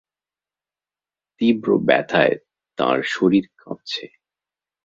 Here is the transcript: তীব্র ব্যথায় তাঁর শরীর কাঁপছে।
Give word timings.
তীব্র 1.41 1.67
ব্যথায় 1.79 2.35
তাঁর 2.77 2.97
শরীর 3.07 3.45
কাঁপছে। 3.57 4.05